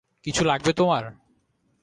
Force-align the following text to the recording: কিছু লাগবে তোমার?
কিছু 0.25 0.41
লাগবে 0.45 0.71
তোমার? 0.73 1.03